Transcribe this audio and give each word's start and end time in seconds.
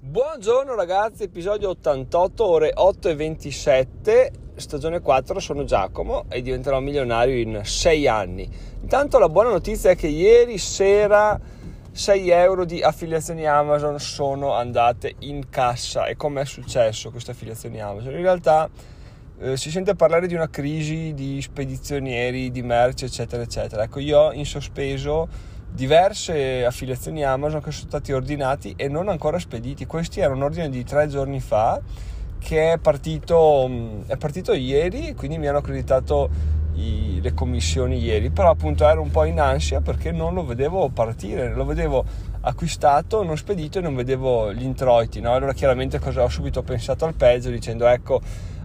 Buongiorno 0.00 0.76
ragazzi, 0.76 1.24
episodio 1.24 1.70
88, 1.70 2.46
ore 2.46 2.70
8 2.72 3.08
e 3.08 3.14
27, 3.16 4.32
stagione 4.54 5.00
4, 5.00 5.40
sono 5.40 5.64
Giacomo 5.64 6.26
e 6.28 6.40
diventerò 6.40 6.78
milionario 6.78 7.36
in 7.36 7.62
6 7.64 8.06
anni. 8.06 8.48
Intanto 8.80 9.18
la 9.18 9.28
buona 9.28 9.50
notizia 9.50 9.90
è 9.90 9.96
che 9.96 10.06
ieri 10.06 10.56
sera 10.56 11.38
6 11.90 12.30
euro 12.30 12.64
di 12.64 12.80
affiliazioni 12.80 13.44
Amazon 13.44 13.98
sono 13.98 14.54
andate 14.54 15.16
in 15.18 15.48
cassa 15.48 16.06
e 16.06 16.14
come 16.14 16.42
è 16.42 16.46
successo 16.46 17.10
queste 17.10 17.32
affiliazioni 17.32 17.80
Amazon? 17.80 18.12
In 18.12 18.22
realtà 18.22 18.70
eh, 19.40 19.56
si 19.56 19.68
sente 19.72 19.96
parlare 19.96 20.28
di 20.28 20.34
una 20.34 20.48
crisi 20.48 21.12
di 21.12 21.42
spedizionieri, 21.42 22.52
di 22.52 22.62
merce 22.62 23.06
eccetera 23.06 23.42
eccetera. 23.42 23.82
Ecco 23.82 23.98
io 23.98 24.30
in 24.30 24.46
sospeso 24.46 25.56
diverse 25.78 26.64
affiliazioni 26.64 27.22
Amazon 27.22 27.62
che 27.62 27.70
sono 27.70 27.86
stati 27.86 28.12
ordinati 28.12 28.74
e 28.76 28.88
non 28.88 29.08
ancora 29.08 29.38
spediti. 29.38 29.86
Questi 29.86 30.18
erano 30.18 30.38
un 30.38 30.42
ordine 30.42 30.70
di 30.70 30.82
tre 30.82 31.06
giorni 31.06 31.38
fa 31.38 31.80
che 32.40 32.72
è 32.72 32.78
partito, 32.78 33.64
mm, 33.68 34.00
è 34.08 34.16
partito 34.16 34.54
ieri, 34.54 35.14
quindi 35.14 35.38
mi 35.38 35.46
hanno 35.46 35.58
accreditato 35.58 36.28
i, 36.74 37.20
le 37.22 37.32
commissioni 37.32 37.96
ieri, 38.02 38.30
però 38.30 38.50
appunto 38.50 38.88
ero 38.88 39.00
un 39.00 39.12
po' 39.12 39.22
in 39.22 39.38
ansia 39.38 39.80
perché 39.80 40.10
non 40.10 40.34
lo 40.34 40.44
vedevo 40.44 40.88
partire, 40.88 41.54
lo 41.54 41.64
vedevo 41.64 42.04
acquistato, 42.40 43.22
non 43.22 43.36
spedito 43.36 43.78
e 43.78 43.82
non 43.82 43.94
vedevo 43.94 44.52
gli 44.52 44.64
introiti. 44.64 45.20
No? 45.20 45.32
Allora 45.32 45.52
chiaramente 45.52 46.00
cosa 46.00 46.24
ho 46.24 46.28
subito 46.28 46.64
pensato 46.64 47.04
al 47.04 47.14
peggio 47.14 47.50
dicendo 47.50 47.86
ecco 47.86 48.20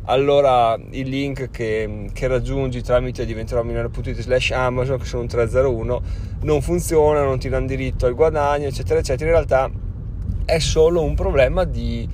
allora 0.05 0.77
il 0.91 1.07
link 1.07 1.49
che, 1.49 2.09
che 2.11 2.27
raggiungi 2.27 2.81
tramite 2.81 3.25
diventerò 3.25 3.63
milionario.it 3.63 4.19
slash 4.19 4.51
Amazon 4.51 4.97
che 4.97 5.05
sono 5.05 5.21
un 5.21 5.27
301 5.27 6.01
non 6.41 6.61
funziona, 6.61 7.23
non 7.23 7.39
ti 7.39 7.47
danno 7.47 7.67
diritto 7.67 8.05
al 8.05 8.13
guadagno 8.13 8.67
eccetera 8.67 8.99
eccetera. 8.99 9.29
In 9.29 9.35
realtà 9.35 9.71
è 10.45 10.59
solo 10.59 11.01
un 11.01 11.15
problema 11.15 11.63
di, 11.63 12.07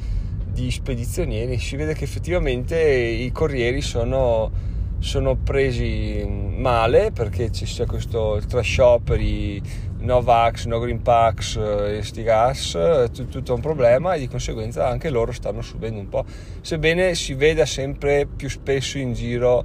di 0.52 0.70
spedizionieri. 0.70 1.58
Si 1.58 1.76
vede 1.76 1.94
che 1.94 2.04
effettivamente 2.04 2.80
i 2.80 3.32
corrieri 3.32 3.82
sono, 3.82 4.52
sono 5.00 5.36
presi 5.36 6.24
male 6.28 7.12
perché 7.12 7.50
c'è 7.50 7.86
questo 7.86 8.40
trash 8.48 8.72
shop 8.72 9.04
per 9.04 9.20
i 9.20 9.62
no 10.00 10.22
Vax, 10.22 10.66
no 10.66 10.80
Green 10.80 11.02
Pax 11.02 11.58
eh, 11.58 11.98
e 11.98 12.04
sti 12.04 12.24
gas, 12.24 12.76
eh, 12.76 13.10
tutto 13.12 13.54
un 13.54 13.62
problema 13.62 14.14
e 14.14 14.20
di 14.20 14.28
conseguenza 14.28 14.88
anche 14.88 15.10
loro 15.10 15.32
stanno 15.32 15.62
subendo 15.62 16.00
un 16.00 16.10
po', 16.10 16.26
sebbene 16.62 17.16
si 17.16 17.34
veda 17.34 17.66
sempre 17.66 18.26
più 18.26 18.50
spesso 18.50 18.98
in 18.98 19.14
giro 19.14 19.64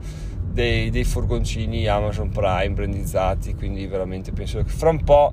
dei, 0.55 0.91
dei 0.91 1.05
furgoncini 1.05 1.87
Amazon 1.87 2.31
Prime 2.31 2.71
brandizzati, 2.71 3.55
quindi 3.55 3.87
veramente 3.87 4.33
penso 4.33 4.59
che 4.59 4.69
fra 4.69 4.91
un 4.91 5.03
po' 5.03 5.33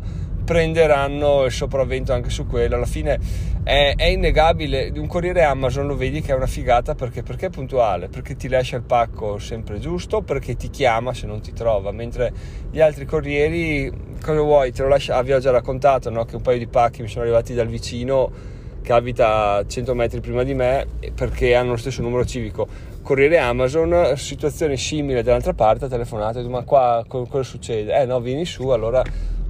prenderanno 0.51 1.45
il 1.45 1.51
sopravvento 1.53 2.11
anche 2.11 2.29
su 2.29 2.45
quello. 2.45 2.75
Alla 2.75 2.85
fine 2.85 3.17
è, 3.63 3.93
è, 3.95 4.07
innegabile. 4.07 4.91
Un 4.93 5.07
corriere 5.07 5.43
Amazon 5.43 5.87
lo 5.87 5.95
vedi 5.95 6.19
che 6.19 6.33
è 6.33 6.35
una 6.35 6.45
figata 6.45 6.93
perché, 6.93 7.23
perché, 7.23 7.45
è 7.45 7.49
puntuale, 7.49 8.09
perché 8.09 8.35
ti 8.35 8.49
lascia 8.49 8.75
il 8.75 8.83
pacco 8.83 9.39
sempre 9.39 9.79
giusto, 9.79 10.21
perché 10.21 10.57
ti 10.57 10.69
chiama 10.69 11.13
se 11.13 11.25
non 11.25 11.39
ti 11.39 11.53
trova. 11.53 11.93
Mentre 11.93 12.33
gli 12.69 12.81
altri 12.81 13.05
corrieri, 13.05 13.89
cosa 14.21 14.41
vuoi? 14.41 14.73
Te 14.73 14.81
lo 14.81 14.89
lascia. 14.89 15.15
Ah, 15.15 15.21
vi 15.21 15.31
ho 15.31 15.39
già 15.39 15.51
raccontato 15.51 16.09
no? 16.09 16.25
che 16.25 16.35
un 16.35 16.41
paio 16.41 16.57
di 16.57 16.67
pacchi 16.67 17.01
mi 17.01 17.07
sono 17.07 17.23
arrivati 17.23 17.53
dal 17.53 17.67
vicino 17.67 18.59
che 18.81 18.91
abita 18.91 19.63
100 19.65 19.93
metri 19.93 20.19
prima 20.19 20.43
di 20.43 20.55
me 20.55 20.85
perché 21.15 21.55
hanno 21.55 21.69
lo 21.71 21.77
stesso 21.77 22.01
numero 22.01 22.25
civico. 22.25 22.67
Corriere 23.01 23.37
Amazon, 23.37 24.17
situazione 24.17 24.75
simile 24.75 25.23
dall'altra 25.23 25.53
parte, 25.53 25.85
ha 25.85 25.87
telefonato, 25.87 26.47
ma 26.49 26.63
qua 26.63 27.05
cosa 27.07 27.43
succede? 27.43 27.95
Eh 28.01 28.05
no, 28.05 28.19
vieni 28.19 28.43
su, 28.43 28.67
allora 28.67 29.01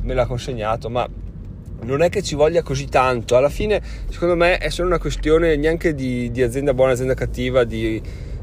me 0.02 0.13
l'ha 0.13 0.25
consegnato, 0.25 0.89
ma 0.89 1.07
non 1.83 2.02
è 2.02 2.09
che 2.09 2.21
ci 2.21 2.35
voglia 2.35 2.61
così 2.61 2.88
tanto. 2.88 3.35
Alla 3.35 3.49
fine, 3.49 3.81
secondo 4.09 4.35
me, 4.35 4.58
è 4.58 4.69
solo 4.69 4.88
una 4.88 4.99
questione 4.99 5.55
neanche 5.55 5.93
di, 5.93 6.30
di 6.31 6.41
azienda 6.41 6.73
buona, 6.73 6.91
azienda 6.93 7.13
cattiva, 7.13 7.63
di, 7.63 8.02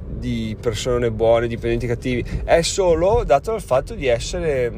di, 0.09 0.57
persone 0.61 1.11
buone, 1.11 1.47
dipendenti 1.47 1.87
cattivi. 1.87 2.25
È 2.45 2.61
solo 2.63 3.23
dato 3.25 3.53
dal 3.53 3.63
fatto 3.63 3.95
di 3.95 4.07
essere, 4.07 4.73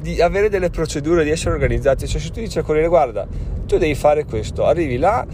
di 0.00 0.20
avere 0.20 0.48
delle 0.48 0.70
procedure, 0.70 1.24
di 1.24 1.30
essere 1.30 1.54
organizzati. 1.54 2.06
Cioè, 2.06 2.20
se 2.20 2.30
tu 2.30 2.40
dici 2.40 2.58
al 2.58 2.64
corriere, 2.64 2.88
guarda, 2.88 3.26
tu 3.66 3.78
devi 3.78 3.94
fare 3.94 4.24
questo, 4.24 4.66
arrivi 4.66 4.98
là, 4.98 5.26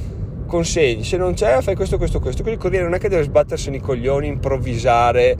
consegni, 0.47 1.03
se 1.03 1.17
non 1.17 1.35
c'è, 1.35 1.61
fai 1.63 1.75
questo, 1.75 1.97
questo, 1.97 2.21
questo. 2.21 2.43
Quindi 2.43 2.61
il 2.61 2.65
corriere 2.65 2.85
non 2.85 2.95
è 2.95 2.99
che 2.99 3.09
deve 3.09 3.25
sbattersi 3.25 3.75
i 3.75 3.81
coglioni, 3.81 4.27
improvvisare 4.29 5.37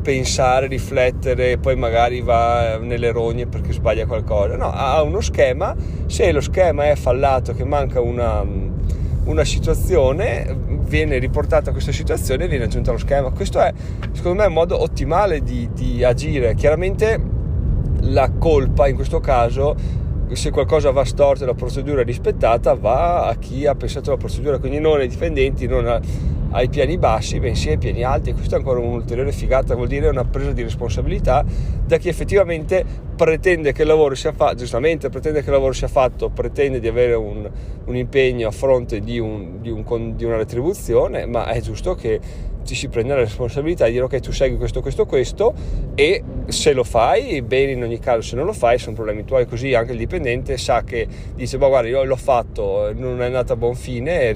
pensare, 0.00 0.66
riflettere, 0.66 1.58
poi 1.58 1.76
magari 1.76 2.20
va 2.20 2.78
nelle 2.78 3.10
rogne 3.12 3.46
perché 3.46 3.72
sbaglia 3.72 4.06
qualcosa. 4.06 4.56
No, 4.56 4.70
ha 4.70 5.02
uno 5.02 5.20
schema, 5.20 5.74
se 6.06 6.32
lo 6.32 6.40
schema 6.40 6.90
è 6.90 6.96
fallato, 6.96 7.54
che 7.54 7.64
manca 7.64 8.00
una, 8.00 8.44
una 9.24 9.44
situazione, 9.44 10.56
viene 10.86 11.18
riportata 11.18 11.72
questa 11.72 11.92
situazione 11.92 12.44
e 12.44 12.48
viene 12.48 12.64
aggiunta 12.64 12.90
allo 12.90 12.98
schema. 12.98 13.30
Questo 13.30 13.60
è, 13.60 13.72
secondo 14.12 14.40
me, 14.40 14.46
un 14.46 14.54
modo 14.54 14.80
ottimale 14.80 15.42
di, 15.42 15.68
di 15.72 16.02
agire. 16.02 16.54
Chiaramente 16.54 17.20
la 18.02 18.30
colpa 18.30 18.88
in 18.88 18.94
questo 18.94 19.20
caso 19.20 19.98
se 20.32 20.50
qualcosa 20.50 20.90
va 20.90 21.04
storto 21.04 21.42
e 21.42 21.46
la 21.46 21.54
procedura 21.54 22.02
è 22.02 22.04
rispettata 22.04 22.74
va 22.74 23.26
a 23.26 23.34
chi 23.34 23.66
ha 23.66 23.74
pensato 23.74 24.10
alla 24.10 24.18
procedura 24.18 24.58
quindi 24.58 24.78
non 24.78 25.00
ai 25.00 25.08
dipendenti 25.08 25.66
non 25.66 25.86
a, 25.88 26.00
ai 26.50 26.68
piani 26.68 26.98
bassi, 26.98 27.38
bensì 27.38 27.70
ai 27.70 27.78
piani 27.78 28.02
alti. 28.02 28.30
E 28.30 28.34
questo 28.34 28.54
è 28.54 28.58
ancora 28.58 28.80
un'ulteriore 28.80 29.32
figata, 29.32 29.74
vuol 29.74 29.88
dire 29.88 30.08
una 30.08 30.24
presa 30.24 30.52
di 30.52 30.62
responsabilità 30.62 31.44
da 31.86 31.96
chi 31.98 32.08
effettivamente 32.08 32.84
pretende 33.16 33.72
che 33.72 33.82
il 33.82 33.88
lavoro 33.88 34.14
sia 34.14 34.32
fatto, 34.32 34.54
giustamente 34.56 35.10
pretende 35.10 35.40
che 35.40 35.46
il 35.46 35.52
lavoro 35.52 35.72
sia 35.72 35.88
fatto, 35.88 36.30
pretende 36.30 36.80
di 36.80 36.88
avere 36.88 37.14
un, 37.14 37.48
un 37.84 37.96
impegno 37.96 38.48
a 38.48 38.50
fronte 38.50 39.00
di, 39.00 39.18
un, 39.18 39.60
di, 39.60 39.70
un, 39.70 40.14
di 40.16 40.24
una 40.24 40.36
retribuzione, 40.36 41.26
ma 41.26 41.46
è 41.46 41.60
giusto 41.60 41.94
che 41.94 42.48
ci 42.62 42.74
si 42.74 42.88
prenda 42.88 43.14
la 43.14 43.22
responsabilità 43.22 43.86
di 43.86 43.92
dire 43.92 44.04
ok 44.04 44.20
tu 44.20 44.32
segui 44.32 44.58
questo, 44.58 44.80
questo, 44.80 45.06
questo 45.06 45.54
e 45.94 46.22
se 46.46 46.72
lo 46.72 46.84
fai 46.84 47.42
bene 47.42 47.72
in 47.72 47.82
ogni 47.82 47.98
caso, 47.98 48.20
se 48.22 48.36
non 48.36 48.44
lo 48.44 48.52
fai 48.52 48.78
sono 48.78 48.94
problemi 48.94 49.24
tuoi, 49.24 49.46
così 49.46 49.74
anche 49.74 49.92
il 49.92 49.98
dipendente 49.98 50.56
sa 50.56 50.82
che 50.82 51.06
dice 51.34 51.58
ma 51.58 51.68
guarda 51.68 51.88
io 51.88 52.04
l'ho 52.04 52.16
fatto, 52.16 52.92
non 52.94 53.20
è 53.22 53.26
andata 53.26 53.54
a 53.54 53.56
buon 53.56 53.74
fine, 53.74 54.32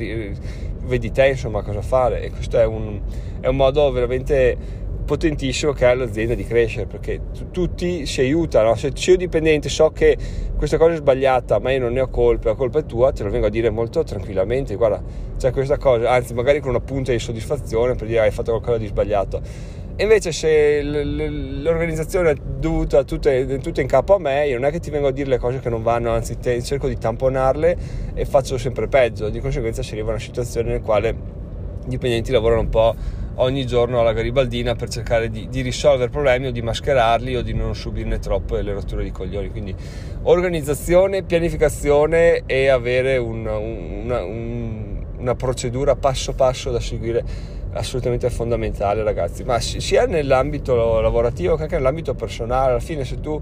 vedi 0.84 1.10
te 1.10 1.28
insomma 1.28 1.62
cosa 1.62 1.82
fare. 1.82 2.22
E 2.22 2.30
questo 2.30 2.58
è 2.58 2.64
un, 2.64 3.00
è 3.40 3.46
un 3.46 3.56
modo 3.56 3.90
veramente 3.90 4.82
potentissimo 5.04 5.72
che 5.72 5.84
ha 5.84 5.94
l'azienda 5.94 6.34
di 6.34 6.44
crescere 6.44 6.86
perché 6.86 7.20
t- 7.32 7.50
tutti 7.50 8.06
si 8.06 8.20
aiutano. 8.20 8.74
Se, 8.74 8.92
io 8.94 9.16
dipendente 9.16 9.68
so 9.68 9.90
che 9.90 10.16
questa 10.56 10.78
cosa 10.78 10.94
è 10.94 10.96
sbagliata 10.96 11.58
ma 11.58 11.72
io 11.72 11.80
non 11.80 11.92
ne 11.92 12.00
ho 12.00 12.08
colpa 12.08 12.50
la 12.50 12.54
colpa 12.54 12.78
è 12.78 12.86
tua 12.86 13.12
te 13.12 13.22
lo 13.22 13.30
vengo 13.30 13.46
a 13.46 13.50
dire 13.50 13.70
molto 13.70 14.02
tranquillamente. 14.02 14.74
Guarda 14.76 15.02
c'è 15.36 15.50
questa 15.50 15.76
cosa 15.76 16.10
anzi 16.10 16.32
magari 16.32 16.60
con 16.60 16.70
una 16.70 16.80
punta 16.80 17.12
di 17.12 17.18
soddisfazione 17.18 17.94
per 17.94 18.06
dire 18.06 18.20
hai 18.20 18.30
fatto 18.30 18.50
qualcosa 18.52 18.78
di 18.78 18.86
sbagliato 18.86 19.82
invece 19.96 20.32
se 20.32 20.82
l'organizzazione 20.82 22.30
è 22.30 22.34
dovuta 22.34 23.04
tutta, 23.04 23.30
tutta 23.44 23.80
in 23.80 23.86
capo 23.86 24.14
a 24.14 24.18
me, 24.18 24.48
io 24.48 24.58
non 24.58 24.68
è 24.68 24.72
che 24.72 24.80
ti 24.80 24.90
vengo 24.90 25.08
a 25.08 25.12
dire 25.12 25.28
le 25.28 25.38
cose 25.38 25.60
che 25.60 25.68
non 25.68 25.82
vanno, 25.82 26.10
anzi 26.10 26.38
te, 26.38 26.60
cerco 26.62 26.88
di 26.88 26.98
tamponarle 26.98 27.76
e 28.14 28.24
faccio 28.24 28.58
sempre 28.58 28.88
peggio. 28.88 29.28
Di 29.28 29.40
conseguenza 29.40 29.82
si 29.82 29.92
arriva 29.92 30.08
a 30.08 30.10
una 30.12 30.20
situazione 30.20 30.70
nella 30.70 30.80
quale 30.80 31.08
i 31.08 31.88
dipendenti 31.88 32.32
lavorano 32.32 32.62
un 32.62 32.68
po' 32.70 32.94
ogni 33.36 33.66
giorno 33.66 34.00
alla 34.00 34.12
garibaldina 34.12 34.74
per 34.74 34.88
cercare 34.88 35.28
di, 35.28 35.48
di, 35.48 35.60
risolvere 35.60 36.10
problemi 36.10 36.46
o 36.46 36.50
di 36.50 36.62
mascherarli 36.62 37.36
o 37.36 37.42
di 37.42 37.52
non 37.52 37.74
subirne 37.74 38.18
troppe 38.18 38.62
le 38.62 38.72
rotture 38.72 39.04
di 39.04 39.12
coglioni. 39.12 39.50
Quindi 39.50 39.74
organizzazione, 40.22 41.22
pianificazione 41.22 42.42
e 42.46 42.68
avere 42.68 43.16
un, 43.16 43.46
una, 43.46 44.22
un, 44.24 45.04
una 45.18 45.34
procedura 45.34 45.94
passo 45.96 46.32
passo 46.32 46.70
da 46.70 46.80
seguire 46.80 47.52
assolutamente 47.74 48.30
fondamentale 48.30 49.02
ragazzi, 49.02 49.44
ma 49.44 49.60
sia 49.60 50.06
nell'ambito 50.06 51.00
lavorativo 51.00 51.56
che 51.56 51.62
anche 51.62 51.76
nell'ambito 51.76 52.14
personale, 52.14 52.70
alla 52.70 52.80
fine 52.80 53.04
se 53.04 53.20
tu 53.20 53.40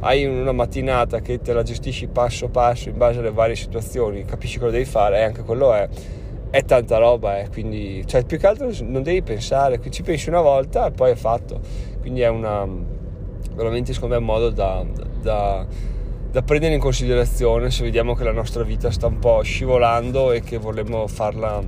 hai 0.00 0.24
una 0.24 0.52
mattinata 0.52 1.20
che 1.20 1.40
te 1.40 1.52
la 1.52 1.62
gestisci 1.62 2.06
passo 2.08 2.48
passo 2.48 2.88
in 2.88 2.96
base 2.96 3.18
alle 3.18 3.32
varie 3.32 3.56
situazioni, 3.56 4.24
capisci 4.24 4.58
cosa 4.58 4.72
devi 4.72 4.84
fare, 4.84 5.18
e 5.18 5.22
anche 5.22 5.42
quello 5.42 5.72
è, 5.72 5.88
è 6.50 6.64
tanta 6.64 6.98
roba, 6.98 7.40
eh, 7.40 7.48
quindi 7.48 8.04
cioè, 8.06 8.24
più 8.24 8.38
che 8.38 8.46
altro 8.46 8.70
non 8.82 9.02
devi 9.02 9.22
pensare, 9.22 9.80
ci 9.90 10.02
pensi 10.02 10.28
una 10.28 10.40
volta 10.40 10.86
e 10.86 10.90
poi 10.92 11.10
è 11.10 11.16
fatto, 11.16 11.60
quindi 12.00 12.20
è 12.20 12.28
una, 12.28 12.66
veramente 13.54 13.92
secondo 13.92 14.14
me 14.14 14.20
un 14.20 14.26
modo 14.26 14.50
da, 14.50 14.84
da, 15.20 15.66
da 16.30 16.42
prendere 16.42 16.74
in 16.74 16.80
considerazione 16.80 17.70
se 17.70 17.82
vediamo 17.82 18.14
che 18.14 18.24
la 18.24 18.32
nostra 18.32 18.62
vita 18.62 18.90
sta 18.90 19.06
un 19.06 19.18
po' 19.18 19.42
scivolando 19.42 20.32
e 20.32 20.42
che 20.42 20.58
vorremmo 20.58 21.06
farla 21.08 21.62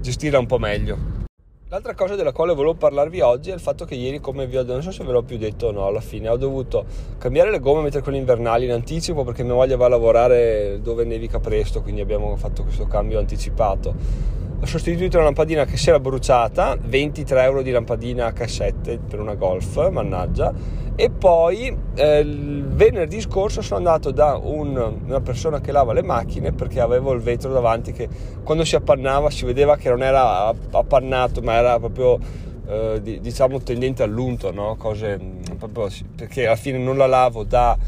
gestirla 0.00 0.38
un 0.38 0.46
po' 0.46 0.58
meglio. 0.58 1.17
L'altra 1.70 1.94
cosa 1.94 2.14
della 2.14 2.32
quale 2.32 2.54
volevo 2.54 2.72
parlarvi 2.72 3.20
oggi 3.20 3.50
è 3.50 3.52
il 3.52 3.60
fatto 3.60 3.84
che 3.84 3.94
ieri, 3.94 4.20
come 4.20 4.46
vi 4.46 4.56
ho 4.56 4.62
detto, 4.62 4.72
non 4.72 4.82
so 4.82 4.90
se 4.90 5.04
ve 5.04 5.12
l'ho 5.12 5.22
più 5.22 5.36
detto 5.36 5.66
o 5.66 5.70
no, 5.70 5.84
alla 5.84 6.00
fine 6.00 6.30
ho 6.30 6.38
dovuto 6.38 6.86
cambiare 7.18 7.50
le 7.50 7.60
gomme 7.60 7.80
e 7.80 7.82
mettere 7.82 8.02
quelle 8.02 8.16
invernali 8.16 8.64
in 8.64 8.70
anticipo 8.70 9.22
perché 9.22 9.42
mia 9.42 9.52
moglie 9.52 9.76
va 9.76 9.84
a 9.84 9.90
lavorare 9.90 10.80
dove 10.80 11.04
nevica 11.04 11.40
presto, 11.40 11.82
quindi 11.82 12.00
abbiamo 12.00 12.34
fatto 12.36 12.62
questo 12.62 12.86
cambio 12.86 13.18
anticipato. 13.18 13.94
Ho 14.62 14.64
sostituito 14.64 15.18
una 15.18 15.26
lampadina 15.26 15.66
che 15.66 15.76
si 15.76 15.90
era 15.90 16.00
bruciata, 16.00 16.74
23 16.82 17.42
euro 17.42 17.60
di 17.60 17.70
lampadina 17.70 18.24
a 18.24 18.32
cassette 18.32 18.96
per 19.06 19.20
una 19.20 19.34
Golf, 19.34 19.90
mannaggia, 19.90 20.54
e 21.00 21.10
poi 21.10 21.72
eh, 21.94 22.18
il 22.18 22.64
venerdì 22.66 23.20
scorso 23.20 23.62
sono 23.62 23.76
andato 23.76 24.10
da 24.10 24.36
un, 24.36 24.98
una 25.04 25.20
persona 25.20 25.60
che 25.60 25.70
lava 25.70 25.92
le 25.92 26.02
macchine 26.02 26.50
perché 26.50 26.80
avevo 26.80 27.12
il 27.12 27.20
vetro 27.20 27.52
davanti 27.52 27.92
che 27.92 28.08
quando 28.42 28.64
si 28.64 28.74
appannava 28.74 29.30
si 29.30 29.44
vedeva 29.44 29.76
che 29.76 29.90
non 29.90 30.02
era 30.02 30.52
appannato 30.72 31.40
ma 31.40 31.52
era 31.52 31.78
proprio 31.78 32.18
eh, 32.66 33.20
diciamo 33.20 33.60
tendente 33.62 34.02
all'unto, 34.02 34.50
no? 34.50 34.74
Cose, 34.76 35.20
proprio, 35.56 35.88
perché 36.16 36.46
alla 36.46 36.56
fine 36.56 36.78
non 36.78 36.96
la 36.96 37.06
lavo 37.06 37.44
da, 37.44 37.78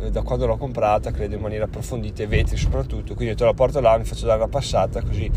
eh, 0.00 0.10
da, 0.10 0.22
quando 0.22 0.46
l'ho 0.46 0.56
comprata, 0.56 1.12
credo 1.12 1.36
in 1.36 1.42
maniera 1.42 1.66
approfondita, 1.66 2.24
i 2.24 2.26
vetri 2.26 2.56
soprattutto, 2.56 3.14
quindi 3.14 3.36
te 3.36 3.44
la 3.44 3.54
porto 3.54 3.78
là, 3.78 3.96
mi 3.96 4.04
faccio 4.04 4.26
dare 4.26 4.38
una 4.38 4.48
passata 4.48 5.02
così 5.02 5.30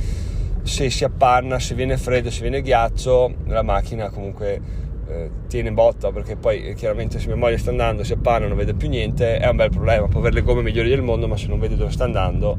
se 0.64 0.90
si 0.90 1.04
appanna, 1.04 1.60
se 1.60 1.76
viene 1.76 1.96
freddo, 1.96 2.31
se 2.31 2.42
viene 2.42 2.64
ghiaccio, 2.64 3.34
la 3.46 3.62
macchina 3.62 4.10
comunque 4.10 4.88
eh, 5.10 5.30
tiene 5.48 5.72
botta 5.72 6.12
perché 6.12 6.36
poi 6.36 6.68
eh, 6.68 6.74
chiaramente 6.76 7.20
se 7.20 7.28
mia 7.28 7.36
moglie 7.36 7.58
sta 7.58 7.72
andando 7.72 8.04
si 8.04 8.14
appanna 8.14 8.46
non 8.48 8.56
vede 8.56 8.76
più 8.76 8.88
niente 8.88 9.38
è 9.40 9.48
un 9.50 9.56
bel 9.56 9.70
problema. 9.70 10.08
Può 10.08 10.20
avere 10.20 10.36
le 10.36 10.42
gomme 10.42 10.62
migliori 10.62 10.90
del 10.90 11.02
mondo 11.02 11.28
ma 11.28 11.36
se 11.36 11.48
non 11.48 11.60
vede 11.60 11.76
dove 11.76 11.92
sta 11.92 12.04
andando 12.04 12.58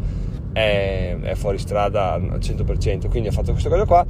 è, 0.53 1.17
è 1.21 1.35
fuori 1.37 1.59
strada 1.59 2.15
al 2.15 2.39
100% 2.41 3.09
quindi 3.09 3.29
ho 3.29 3.33
fatto 3.33 3.53
questa 3.53 3.69
cosa 3.69 3.85
qua. 3.85 4.05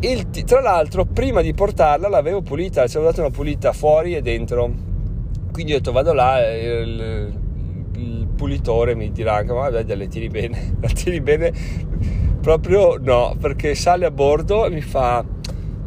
Il, 0.00 0.28
tra 0.28 0.60
l'altro 0.60 1.06
prima 1.06 1.40
di 1.40 1.54
portarla 1.54 2.08
l'avevo 2.08 2.42
pulita 2.42 2.86
ci 2.86 2.96
avevo 2.96 3.10
dato 3.10 3.22
una 3.22 3.34
pulita 3.34 3.72
fuori 3.72 4.14
e 4.14 4.20
dentro. 4.20 4.70
Quindi 5.50 5.72
ho 5.72 5.76
detto 5.76 5.92
vado 5.92 6.12
là 6.12 6.46
il, 6.54 7.32
il 7.96 8.26
pulitore 8.36 8.94
mi 8.94 9.10
dirà 9.10 9.36
anche 9.36 9.52
ma 9.52 9.70
vabbè 9.70 9.94
le 9.94 10.08
tiri 10.08 10.28
bene 10.28 10.76
la 10.80 10.88
tiri 10.88 11.20
bene. 11.22 11.52
Proprio 12.42 12.98
no 13.00 13.34
perché 13.40 13.74
sale 13.74 14.04
a 14.04 14.10
bordo 14.10 14.66
e 14.66 14.70
mi 14.70 14.82
fa 14.82 15.24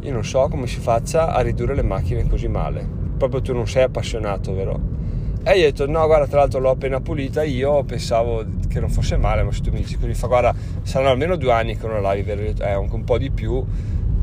io 0.00 0.12
non 0.12 0.24
so 0.24 0.48
come 0.48 0.66
si 0.66 0.78
faccia 0.78 1.32
a 1.32 1.40
ridurre 1.40 1.74
le 1.74 1.82
macchine 1.82 2.26
così 2.28 2.48
male. 2.48 2.86
Proprio 3.16 3.40
tu 3.40 3.52
non 3.52 3.66
sei 3.66 3.82
appassionato, 3.82 4.54
vero? 4.54 4.96
E 5.42 5.52
io 5.58 5.62
ho 5.62 5.70
detto, 5.70 5.86
no, 5.86 6.04
guarda, 6.06 6.26
tra 6.26 6.40
l'altro 6.40 6.60
l'ho 6.60 6.70
appena 6.70 7.00
pulita, 7.00 7.42
io 7.42 7.82
pensavo 7.84 8.44
che 8.68 8.80
non 8.80 8.90
fosse 8.90 9.16
male, 9.16 9.42
ma 9.42 9.52
se 9.52 9.62
tu 9.62 9.70
mi 9.70 9.78
dici 9.78 9.96
così, 9.98 10.14
fa, 10.14 10.26
guarda, 10.26 10.54
saranno 10.82 11.10
almeno 11.10 11.36
due 11.36 11.52
anni 11.52 11.76
che 11.76 11.86
non 11.86 11.96
la 11.96 12.00
lavi, 12.00 12.22
vero? 12.22 12.42
Eh, 12.42 12.70
anche 12.70 12.94
un 12.94 13.04
po' 13.04 13.18
di 13.18 13.30
più. 13.30 13.64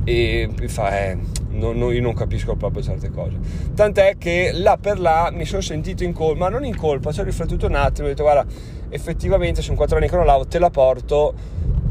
E 0.03 0.49
mi 0.59 0.67
fa, 0.67 1.03
eh, 1.03 1.17
non, 1.49 1.77
non, 1.77 1.91
io 1.91 2.01
non 2.01 2.13
capisco 2.13 2.55
proprio 2.55 2.83
certe 2.83 3.09
cose. 3.09 3.37
Tant'è 3.73 4.17
che 4.17 4.51
là 4.53 4.77
per 4.77 4.99
là 4.99 5.31
mi 5.33 5.45
sono 5.45 5.61
sentito 5.61 6.03
in 6.03 6.13
colpa, 6.13 6.47
non 6.49 6.63
in 6.63 6.77
colpa, 6.77 7.11
ci 7.11 7.21
ho 7.21 7.23
riflettuto 7.23 7.65
un 7.65 7.75
attimo, 7.75 8.07
ho 8.07 8.09
detto, 8.11 8.23
guarda, 8.23 8.45
effettivamente 8.89 9.61
sono 9.61 9.75
quattro 9.75 9.97
anni 9.97 10.07
che 10.07 10.15
non 10.15 10.25
lavo, 10.25 10.45
te 10.45 10.59
la 10.59 10.69
porto 10.69 11.33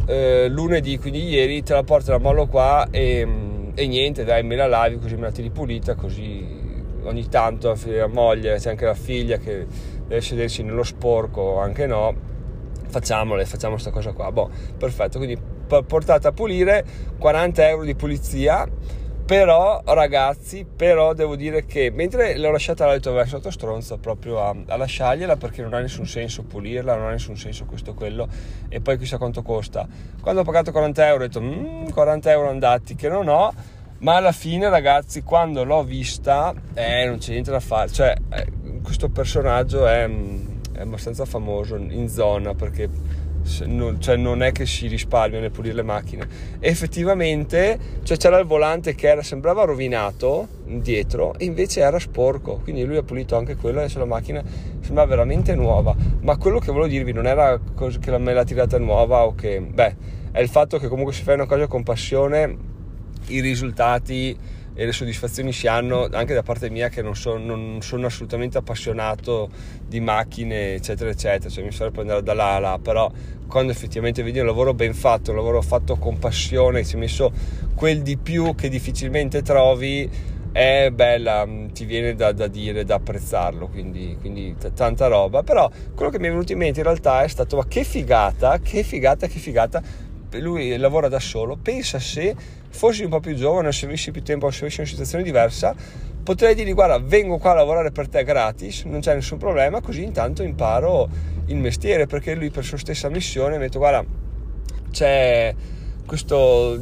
eh, 0.07 0.49
lunedì, 0.49 0.99
quindi 0.99 1.29
ieri, 1.29 1.63
te 1.63 1.73
la 1.73 1.83
porto 1.83 2.13
la 2.13 2.19
mollo 2.19 2.47
qua 2.47 2.87
e 2.91 3.27
e 3.75 3.87
niente, 3.87 4.25
dai, 4.25 4.43
me 4.43 4.57
la 4.57 4.67
lavi 4.67 4.99
così 4.99 5.17
me 5.17 5.23
la 5.23 5.33
tiri 5.33 5.51
pulita, 5.51 5.95
così 5.95 6.63
ogni 7.03 7.29
tanto 7.29 7.77
la 7.85 8.07
moglie, 8.07 8.57
c'è 8.57 8.71
anche 8.71 8.85
la 8.85 8.95
figlia 8.95 9.37
che 9.37 9.67
deve 10.07 10.21
sedersi 10.21 10.63
nello 10.63 10.85
sporco, 10.85 11.59
anche 11.59 11.87
no, 11.87 12.15
facciamole, 12.89 13.45
facciamo 13.45 13.73
questa 13.73 13.91
cosa 13.91 14.13
qua. 14.13 14.31
Boh, 14.31 14.51
perfetto, 14.79 15.19
quindi 15.19 15.37
portata 15.67 16.29
a 16.29 16.33
pulire, 16.33 16.85
40 17.19 17.69
euro 17.69 17.85
di 17.85 17.95
pulizia, 17.95 18.67
però 19.25 19.83
ragazzi, 19.87 20.67
però 20.67 21.15
devo 21.15 21.35
dire 21.35 21.65
che 21.65 21.91
mentre 21.91 22.37
l'ho 22.37 22.51
lasciata 22.51 22.85
l'alto 22.85 23.13
verso 23.13 23.37
sotto 23.37 23.51
stronzo 23.51 23.97
proprio 23.97 24.43
a, 24.43 24.55
a, 24.67 24.77
lasciargliela 24.77 25.37
perché 25.37 25.63
non 25.63 25.73
ha 25.73 25.81
nessun 25.81 26.07
senso 26.07 26.43
pulirla, 26.43 26.95
non 26.95 27.07
ha 27.07 27.11
nessun 27.11 27.37
senso 27.37 27.65
questo 27.65 27.95
quello 27.95 28.29
e 28.69 28.81
poi 28.81 28.99
chissà 28.99 29.17
quanto 29.17 29.43
costa. 29.43 29.87
Quando 30.21 30.43
ho 30.43 30.45
pagato 30.45 30.73
40 30.73 31.07
euro 31.07 31.25
ho 31.25 31.27
detto 31.27 31.41
mmm, 31.41 31.91
40 31.91 32.31
euro 32.31 32.49
andati 32.51 32.95
che 32.95 33.09
non 33.09 33.29
ho, 33.29 33.53
ma 33.99 34.17
alla 34.17 34.33
fine 34.33 34.69
ragazzi 34.69 35.23
quando 35.23 35.65
l'ho 35.65 35.83
vista 35.85 36.53
eh, 36.75 37.07
non 37.07 37.17
c'è 37.17 37.31
niente 37.31 37.51
da 37.51 37.61
fare, 37.61 37.91
cioè 37.91 38.15
eh, 38.31 38.47
questo 38.83 39.09
personaggio 39.09 39.87
è, 39.87 40.07
è 40.73 40.81
abbastanza 40.81 41.25
famoso 41.25 41.77
in 41.77 42.11
zona 42.11 42.55
perché 42.55 42.91
non, 43.67 44.01
cioè 44.01 44.17
non 44.17 44.43
è 44.43 44.53
che 44.53 44.67
si 44.67 44.87
risparmia 44.87 45.41
nel 45.41 45.51
pulire 45.51 45.75
le 45.75 45.83
macchine. 45.83 46.27
Effettivamente 46.61 47.79
cioè 48.03 48.17
c'era 48.17 48.39
il 48.39 48.47
volante 48.47 48.95
che 48.95 49.09
era, 49.09 49.23
sembrava 49.23 49.65
rovinato 49.65 50.49
dietro 50.65 51.35
e 51.39 51.45
invece 51.45 51.81
era 51.81 51.99
sporco. 51.99 52.61
Quindi 52.63 52.85
lui 52.85 52.97
ha 52.97 53.03
pulito 53.03 53.37
anche 53.37 53.57
quello 53.57 53.81
adesso 53.81 53.99
la 53.99 54.07
macchina 54.07 54.43
sembrava 54.81 55.09
veramente 55.09 55.55
nuova. 55.55 55.95
Ma 56.21 56.37
quello 56.37 56.59
che 56.59 56.67
volevo 56.67 56.87
dirvi 56.87 57.13
non 57.13 57.27
era 57.27 57.61
che 58.01 58.19
me 58.19 58.33
l'ha 58.33 58.45
tirata 58.45 58.79
nuova 58.79 59.25
o 59.25 59.35
che... 59.35 59.61
Beh, 59.61 59.97
è 60.33 60.41
il 60.41 60.49
fatto 60.49 60.79
che 60.79 60.89
comunque 60.89 61.13
se 61.13 61.23
fai 61.23 61.35
una 61.35 61.47
cosa 61.47 61.67
con 61.67 61.83
passione 61.83 62.57
i 63.29 63.41
risultati 63.41 64.37
e 64.75 64.85
le 64.85 64.93
soddisfazioni 64.93 65.53
si 65.53 65.67
hanno 65.69 66.09
anche 66.13 66.35
da 66.35 66.43
parte 66.43 66.69
mia 66.69 66.89
che 66.89 67.01
non 67.01 67.15
sono, 67.15 67.39
non 67.45 67.79
sono 67.81 68.07
assolutamente 68.07 68.59
appassionato 68.59 69.49
di 69.87 70.01
macchine 70.01 70.75
eccetera 70.75 71.11
eccetera. 71.11 71.49
Cioè 71.49 71.65
mi 71.65 71.73
sarebbe 71.73 72.01
andare 72.01 72.23
da 72.23 72.35
là 72.35 72.57
a 72.57 72.59
là. 72.59 72.79
Però 72.83 73.11
quando 73.47 73.73
effettivamente 73.73 74.23
vedi 74.23 74.41
un 74.41 74.47
lavoro 74.47 74.75
ben 74.75 74.95
fatto 74.95 75.31
un 75.31 75.37
lavoro 75.37 75.63
fatto 75.63 75.97
con 75.97 76.19
passione 76.19 76.85
ci 76.85 76.95
hai 76.95 77.01
messo 77.01 77.33
quel 77.75 78.03
di 78.03 78.17
più 78.17 78.55
che 78.55 78.69
difficilmente 78.69 79.43
trovi 79.43 80.33
è 80.55 80.91
bella, 80.93 81.45
mm, 81.45 81.71
ti 81.71 81.85
viene 81.85 82.15
da, 82.15 82.31
da 82.31 82.47
dire, 82.47 82.85
da 82.85 82.95
apprezzarlo, 82.95 83.67
quindi, 83.67 84.17
quindi 84.21 84.55
t- 84.57 84.73
tanta 84.73 85.09
roba. 85.09 85.43
Però 85.43 85.69
quello 85.97 86.13
che 86.13 86.21
mi 86.21 86.29
è 86.29 86.31
venuto 86.31 86.53
in 86.53 86.59
mente 86.59 86.79
in 86.79 86.87
realtà 86.87 87.25
è 87.25 87.29
stato, 87.29 87.57
ma 87.57 87.67
che 87.67 87.83
figata, 87.83 88.61
che 88.61 88.85
figata, 88.85 89.27
che 89.27 89.41
figata 89.41 89.83
lui 90.41 90.77
lavora 90.77 91.09
da 91.09 91.21
solo, 91.21 91.57
pensa 91.61 91.99
se 91.99 92.35
fossi 92.69 93.05
un 93.05 93.11
po' 93.11 93.21
più 93.21 93.35
giovane, 93.35 93.73
se 93.73 93.87
avessi 93.87 94.11
più 94.11 94.23
tempo, 94.23 94.51
se 94.51 94.65
avessi 94.65 94.81
una 94.81 94.89
situazione 94.89 95.25
diversa, 95.25 95.75
potrei 96.23 96.55
dirgli 96.55 96.75
guarda 96.75 96.99
vengo 96.99 97.39
qua 97.39 97.53
a 97.53 97.55
lavorare 97.55 97.93
per 97.93 98.09
te 98.09 98.25
gratis, 98.25 98.85
non 98.85 99.01
c'è 99.01 99.15
nessun 99.15 99.39
problema, 99.39 99.81
così 99.81 100.03
intanto 100.03 100.43
imparo 100.43 101.09
il 101.47 101.57
mestiere, 101.57 102.07
perché 102.07 102.35
lui 102.35 102.51
per 102.51 102.65
sua 102.65 102.79
stessa 102.79 103.09
missione 103.09 103.51
mi 103.51 103.57
ha 103.57 103.67
detto 103.67 103.79
guarda 103.79 104.05
c'è 104.91 105.55
questo, 106.07 106.79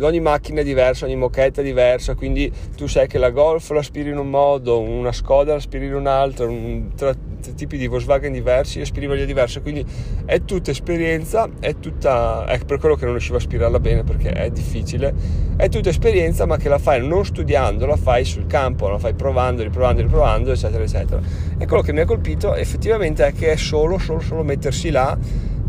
ogni 0.00 0.20
macchina 0.20 0.60
è 0.60 0.64
diversa, 0.64 1.04
ogni 1.04 1.16
mochetta 1.16 1.60
è 1.60 1.64
diversa, 1.64 2.14
quindi 2.14 2.52
tu 2.76 2.86
sai 2.86 3.06
che 3.06 3.18
la 3.18 3.30
Golf 3.30 3.70
la 3.70 3.78
aspiri 3.78 4.10
in 4.10 4.18
un 4.18 4.28
modo, 4.28 4.80
una 4.80 5.12
Skoda 5.12 5.52
la 5.52 5.58
aspiri 5.58 5.86
in 5.86 5.94
un 5.94 6.06
altro, 6.06 6.48
un, 6.48 6.94
tre, 6.94 7.14
tre 7.42 7.54
tipi 7.54 7.76
di 7.76 7.86
Volkswagen 7.86 8.32
diversi, 8.32 8.80
aspiri 8.80 9.02
in 9.02 9.08
maniera 9.08 9.28
diversa, 9.28 9.60
quindi 9.60 9.84
è 10.24 10.42
tutta 10.44 10.70
esperienza, 10.70 11.48
è 11.60 11.78
tutta, 11.78 12.46
è 12.46 12.58
per 12.64 12.78
quello 12.78 12.94
che 12.94 13.04
non 13.04 13.12
riuscivo 13.12 13.36
a 13.36 13.38
aspirarla 13.38 13.80
bene 13.80 14.04
perché 14.04 14.30
è 14.30 14.50
difficile, 14.50 15.12
è 15.56 15.68
tutta 15.68 15.90
esperienza 15.90 16.46
ma 16.46 16.56
che 16.56 16.68
la 16.68 16.78
fai 16.78 17.06
non 17.06 17.24
studiando, 17.24 17.84
la 17.84 17.96
fai 17.96 18.24
sul 18.24 18.46
campo, 18.46 18.88
la 18.88 18.98
fai 18.98 19.12
provando, 19.14 19.62
riprovando, 19.62 20.00
riprovando, 20.00 20.52
eccetera, 20.52 20.82
eccetera. 20.82 21.20
E 21.58 21.66
quello 21.66 21.82
che 21.82 21.92
mi 21.92 22.00
ha 22.00 22.06
colpito 22.06 22.54
effettivamente 22.54 23.26
è 23.26 23.32
che 23.32 23.52
è 23.52 23.56
solo, 23.56 23.98
solo, 23.98 24.20
solo 24.20 24.42
mettersi 24.42 24.90
là 24.90 25.18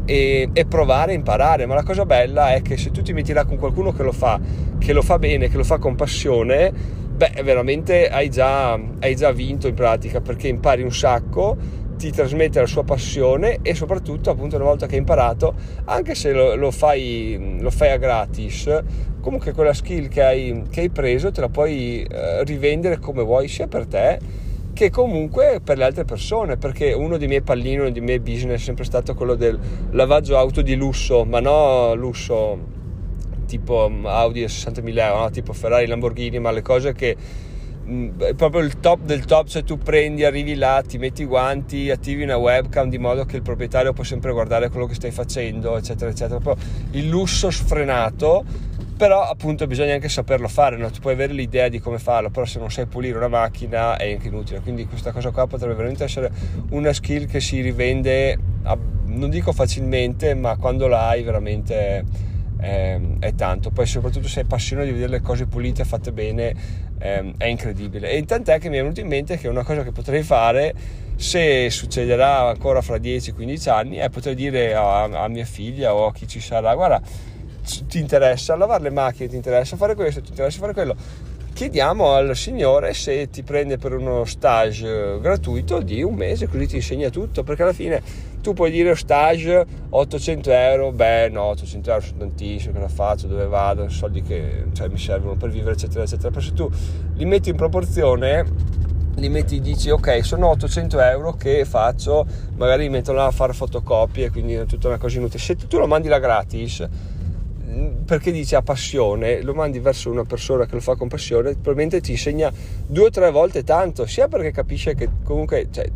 e, 0.06 0.50
e, 0.54 0.66
provare 0.66 1.14
imparare. 1.14 1.66
Ma 1.66 1.74
la 1.74 1.84
cosa 1.84 2.06
bella 2.06 2.54
è 2.54 2.62
che 2.62 2.78
se 2.78 2.92
tu 2.92 3.02
ti 3.02 3.14
metti 3.14 3.34
là 3.34 3.46
con 3.46 3.58
qualcuno 3.58 3.92
che 3.92 4.04
lo 4.04 4.12
fa, 4.12 4.40
che 4.78 4.94
lo 4.94 5.02
fa 5.02 5.18
bene, 5.18 5.50
che 5.50 5.58
lo 5.58 5.64
fa 5.64 5.78
con 5.78 5.96
passione, 5.96 7.02
beh, 7.16 7.42
veramente 7.44 8.10
hai 8.10 8.30
già, 8.30 8.74
hai 8.74 9.16
già 9.16 9.32
vinto 9.32 9.68
in 9.68 9.76
pratica 9.76 10.22
perché 10.22 10.48
impari 10.48 10.82
un 10.82 10.92
sacco, 10.92 11.58
ti 11.96 12.12
trasmette 12.12 12.60
la 12.60 12.66
sua 12.66 12.84
passione 12.84 13.60
e 13.62 13.76
soprattutto, 13.76 14.30
appunto, 14.30 14.56
una 14.56 14.66
volta 14.66 14.88
che 14.88 14.94
hai 14.94 15.00
imparato, 15.00 15.54
anche 15.86 16.16
se 16.16 16.34
lo, 16.34 16.56
lo, 16.56 16.72
fai, 16.72 17.58
lo 17.60 17.70
fai, 17.70 17.92
a 17.92 17.98
gratis, 17.98 18.82
comunque 19.22 19.54
quella 19.54 19.74
skill 19.74 20.10
che 20.10 20.24
hai, 20.24 20.64
che 20.70 20.82
hai 20.82 20.90
preso 20.90 21.32
te 21.32 21.42
la 21.42 21.50
puoi 21.50 22.04
eh, 22.04 22.44
rivendere 22.44 23.00
come 23.00 23.24
vuoi, 23.24 23.48
sia 23.48 23.68
per 23.68 23.86
te 23.86 24.20
che 24.74 24.90
comunque 24.90 25.62
per 25.64 25.78
le 25.78 25.84
altre 25.84 26.04
persone, 26.04 26.58
perché 26.58 26.94
uno 26.94 27.18
dei 27.18 27.28
miei 27.28 27.44
pallini, 27.44 27.78
uno 27.78 27.92
dei 27.92 28.02
miei 28.02 28.20
business 28.20 28.60
è 28.60 28.64
sempre 28.64 28.84
stato 28.84 29.14
quello 29.14 29.36
del 29.36 29.58
lavaggio 29.92 30.36
auto 30.36 30.64
di 30.64 30.76
lusso, 30.76 31.24
ma 31.26 31.40
no 31.40 31.94
lusso 31.94 32.82
tipo 33.54 33.92
Audi 34.04 34.44
a 34.44 34.48
60.000 34.48 34.98
euro, 34.98 35.20
no? 35.20 35.30
tipo 35.30 35.54
Ferrari, 35.54 35.86
Lamborghini, 35.86 36.40
ma 36.40 36.50
le 36.50 36.64
cose 36.64 36.94
che 36.94 37.16
mm, 37.88 38.20
è 38.20 38.34
proprio 38.34 38.62
il 38.62 38.80
top 38.80 39.02
del 39.02 39.26
top, 39.26 39.48
cioè 39.48 39.64
tu 39.64 39.78
prendi, 39.78 40.24
arrivi 40.26 40.56
là, 40.56 40.84
ti 40.86 40.98
metti 40.98 41.22
i 41.22 41.26
guanti, 41.26 41.92
attivi 41.92 42.24
una 42.24 42.38
webcam 42.38 42.90
di 42.90 42.98
modo 42.98 43.26
che 43.26 43.36
il 43.36 43.44
proprietario 43.44 43.94
può 43.94 44.04
sempre 44.04 44.32
guardare 44.32 44.70
quello 44.70 44.88
che 44.88 44.96
stai 44.96 45.12
facendo, 45.12 45.78
eccetera, 45.78 46.10
eccetera. 46.10 46.40
Proprio 46.40 46.66
il 46.92 47.08
lusso 47.08 47.52
sfrenato 47.52 48.44
però 48.96 49.28
appunto 49.28 49.68
bisogna 49.68 49.94
anche 49.96 50.08
saperlo 50.08 50.48
fare, 50.48 50.78
no? 50.78 50.90
tu 50.90 51.00
puoi 51.00 51.14
avere 51.14 51.34
l'idea 51.34 51.68
di 51.68 51.80
come 51.80 51.98
farlo, 51.98 52.30
però 52.30 52.46
se 52.46 52.60
non 52.60 52.72
sai 52.72 52.86
pulire 52.86 53.18
una 53.18 53.28
macchina 53.28 53.98
è 53.98 54.14
anche 54.14 54.28
inutile, 54.28 54.62
quindi 54.62 54.86
questa 54.86 55.12
cosa 55.12 55.32
qua 55.32 55.46
potrebbe 55.48 55.74
veramente 55.74 56.04
essere 56.04 56.32
una 56.70 56.94
skill 56.94 57.26
che 57.26 57.42
si 57.42 57.60
rivende, 57.60 58.38
non 59.08 59.30
dico 59.30 59.52
facilmente, 59.52 60.36
ma 60.36 60.56
quando 60.58 60.88
la 60.88 61.10
hai 61.10 61.24
veramente 61.24 62.32
è, 62.64 62.98
è 63.20 63.36
tanto, 63.36 63.72
poi 63.72 63.86
soprattutto 63.86 64.30
se 64.30 64.40
hai 64.40 64.46
passione 64.46 64.86
di 64.86 64.92
vedere 64.92 65.12
le 65.12 65.22
cose 65.22 65.48
pulite, 65.48 65.84
fatte 65.84 66.14
bene, 66.14 66.56
è, 66.98 67.22
è 67.36 67.46
incredibile. 67.46 68.10
E 68.10 68.24
tant'è 68.24 68.58
che 68.58 68.70
mi 68.70 68.78
è 68.78 68.82
venuto 68.82 69.02
in 69.02 69.08
mente 69.08 69.38
che 69.38 69.50
una 69.50 69.64
cosa 69.64 69.84
che 69.84 69.92
potrei 69.92 70.24
fare 70.24 70.74
se 71.16 71.70
succederà 71.70 72.48
ancora 72.48 72.82
fra 72.82 72.96
10-15 72.96 73.70
anni 73.70 73.98
è 73.98 74.10
poter 74.10 74.34
dire 74.34 74.74
a, 74.74 75.04
a 75.04 75.28
mia 75.28 75.46
figlia 75.46 75.94
o 75.94 76.06
a 76.06 76.14
chi 76.14 76.26
ci 76.26 76.40
sarà, 76.40 76.74
guarda, 76.74 77.02
ti 77.88 78.00
interessa 78.00 78.56
lavare 78.56 78.84
le 78.84 78.92
macchine, 78.92 79.28
ti 79.28 79.36
interessa 79.36 79.76
fare 79.76 79.94
questo, 79.94 80.22
ti 80.22 80.30
interessa 80.30 80.60
fare 80.60 80.74
quello, 80.74 80.96
chiediamo 81.54 82.14
al 82.14 82.36
signore 82.36 82.94
se 82.94 83.30
ti 83.30 83.44
prende 83.44 83.78
per 83.78 83.94
uno 83.94 84.24
stage 84.24 85.20
gratuito 85.20 85.82
di 85.82 86.02
un 86.02 86.16
mese, 86.16 86.48
così 86.48 86.66
ti 86.66 86.76
insegna 86.78 87.10
tutto, 87.10 87.44
perché 87.44 87.64
alla 87.64 87.74
fine 87.74 88.32
tu 88.44 88.54
puoi 88.54 88.70
dire 88.70 88.94
stage 88.96 89.66
800 89.90 90.52
euro, 90.52 90.92
beh 90.92 91.30
no, 91.30 91.44
800 91.44 91.90
euro 91.90 92.02
sono 92.02 92.18
tantissimo, 92.20 92.74
cosa 92.74 92.90
faccio, 92.90 93.28
dove 93.28 93.48
vado, 93.48 93.88
soldi 93.88 94.22
che 94.22 94.66
cioè, 94.74 94.90
mi 94.90 94.98
servono 94.98 95.36
per 95.36 95.50
vivere, 95.50 95.72
eccetera, 95.72 96.04
eccetera, 96.04 96.30
però 96.30 96.42
se 96.42 96.52
tu 96.54 96.70
li 97.16 97.26
metti 97.26 97.50
in 97.50 97.56
proporzione 97.56 98.82
li 99.16 99.30
metti 99.30 99.62
dici 99.62 99.92
ok 99.92 100.26
sono 100.26 100.48
800 100.50 101.00
euro 101.00 101.34
che 101.34 101.66
faccio 101.66 102.26
magari 102.56 102.86
mi 102.86 102.94
metto 102.94 103.14
là 103.14 103.28
a 103.28 103.32
fare 103.32 103.54
fotocopie 103.54 104.32
quindi 104.32 104.54
è 104.54 104.66
tutta 104.66 104.88
una 104.88 104.98
cosa 104.98 105.18
inutile. 105.18 105.42
Se 105.42 105.56
tu 105.56 105.78
lo 105.78 105.88
mandi 105.88 106.08
la 106.08 106.20
gratis 106.20 106.88
perché 108.06 108.32
dice 108.32 108.56
a 108.56 108.62
passione, 108.62 109.42
lo 109.42 109.54
mandi 109.54 109.80
verso 109.80 110.12
una 110.12 110.26
persona 110.26 110.66
che 110.66 110.76
lo 110.76 110.82
fa 110.82 110.96
con 110.96 111.08
passione, 111.08 111.52
probabilmente 111.52 112.02
ti 112.02 112.12
insegna 112.12 112.52
due 112.86 113.06
o 113.06 113.10
tre 113.10 113.32
volte 113.32 113.64
tanto, 113.64 114.06
sia 114.06 114.28
perché 114.28 114.52
capisce 114.52 114.94
che 114.94 115.10
comunque 115.24 115.68
cioè, 115.72 115.90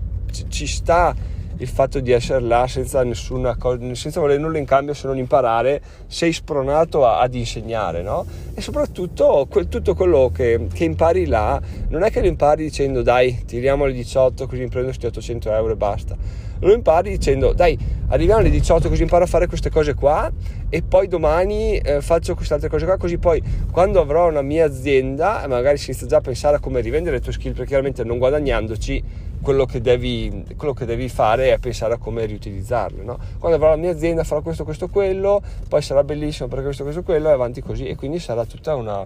ci 0.48 0.66
sta 0.66 1.14
il 1.58 1.68
fatto 1.68 2.00
di 2.00 2.12
essere 2.12 2.40
là 2.42 2.68
senza 2.68 3.04
nessuna 3.04 3.56
cosa, 3.56 3.94
senza 3.96 4.20
volere 4.20 4.40
nulla 4.40 4.58
in 4.58 4.66
cambio 4.66 4.94
se 4.94 5.08
non 5.08 5.18
imparare, 5.18 5.82
sei 6.08 6.34
spronato 6.34 7.06
a, 7.06 7.20
ad 7.20 7.34
insegnare, 7.34 8.02
no? 8.02 8.26
E 8.54 8.62
soprattutto 8.62 9.48
quel, 9.50 9.68
tutto 9.68 9.96
quello 9.96 10.32
che, 10.34 10.68
che, 10.74 10.84
impari 10.84 11.26
là, 11.26 11.60
non 11.90 12.04
è 12.04 12.12
che 12.12 12.22
lo 12.22 12.28
impari 12.28 12.64
dicendo 12.64 13.02
dai, 13.02 13.44
tiriamo 13.46 13.86
le 13.86 13.94
18 13.94 14.48
così 14.48 14.66
prendo 14.68 14.88
questi 14.88 15.06
800 15.06 15.52
euro 15.54 15.74
e 15.74 15.76
basta. 15.76 16.16
Lo 16.60 16.74
impari 16.74 17.12
dicendo 17.12 17.54
dai, 17.54 17.78
arriviamo 18.08 18.40
alle 18.40 18.50
18 18.50 18.90
così 18.90 19.04
imparo 19.04 19.24
a 19.24 19.28
fare 19.28 19.46
queste 19.46 19.70
cose 19.70 19.94
qua 19.94 20.32
e 20.70 20.82
poi 20.82 21.08
domani 21.08 21.78
eh, 21.78 22.02
faccio 22.02 22.34
queste 22.34 22.56
altre 22.56 22.68
cose 22.68 22.86
qua, 22.86 22.98
così 22.98 23.20
poi 23.20 23.42
quando 23.72 24.02
avrò 24.02 24.28
una 24.28 24.42
mia 24.42 24.66
azienda, 24.66 25.46
magari 25.48 25.78
si 25.78 25.92
inizia 25.92 26.08
già 26.08 26.18
a 26.18 26.22
pensare 26.22 26.56
a 26.56 26.60
come 26.60 26.82
rivendere 26.82 27.18
le 27.18 27.22
tue 27.22 27.32
skill, 27.32 27.52
perché 27.52 27.68
chiaramente 27.68 28.04
non 28.04 28.18
guadagnandoci 28.18 29.04
quello 29.42 29.66
che, 29.66 29.82
devi, 29.82 30.46
quello 30.56 30.74
che 30.74 30.86
devi 30.86 31.10
fare 31.10 31.54
è 31.54 31.58
pensare 31.58 31.94
a 31.94 31.98
come 31.98 32.26
riutilizzarle. 32.26 33.04
No? 33.04 33.18
Quando 33.40 33.58
avrò 33.58 33.70
la 33.70 33.76
mia 33.76 33.92
azienda 33.92 34.24
farò 34.24 34.42
questo, 34.42 34.64
questo, 34.64 34.88
quello, 34.88 35.42
poi 35.68 35.82
sarà 35.82 36.04
bellissimo 36.04 36.48
perché 36.48 36.66
questo, 36.66 36.84
questo, 36.84 37.04
quello 37.04 37.30
e 37.30 37.32
avanti 37.32 37.62
così 37.62 37.88
e 37.88 37.96
quindi 37.96 38.20
sarà 38.20 38.46
tutta 38.46 38.76
una, 38.76 39.06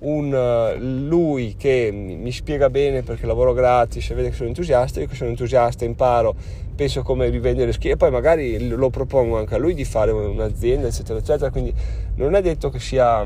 un 0.00 0.32
uh, 0.32 0.78
lui 0.80 1.54
che 1.56 1.90
mi 1.92 2.30
spiega 2.32 2.70
bene 2.70 3.02
perché 3.02 3.26
lavoro 3.26 3.52
gratis 3.52 4.10
e 4.10 4.14
vede 4.14 4.30
che 4.30 4.36
sono 4.36 4.48
entusiasta, 4.48 5.00
io 5.00 5.06
che 5.06 5.14
sono 5.14 5.30
entusiasta 5.30 5.84
imparo, 5.84 6.34
penso 6.74 7.02
come 7.02 7.28
rivendere 7.28 7.72
ski 7.72 7.90
e 7.90 7.96
poi 7.96 8.10
magari 8.10 8.68
lo 8.68 8.90
propongo 8.90 9.38
anche 9.38 9.54
a 9.54 9.58
lui 9.58 9.74
di 9.74 9.84
fare 9.84 10.10
un'azienda 10.10 10.88
eccetera 10.88 11.18
eccetera, 11.18 11.50
quindi 11.50 11.72
non 12.16 12.34
è 12.34 12.42
detto 12.42 12.70
che 12.70 12.78
sia 12.78 13.24